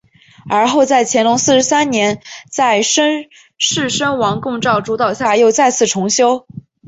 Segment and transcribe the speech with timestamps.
[0.49, 6.47] 而后在乾隆四十三年在士绅王拱照主导下又再次重修。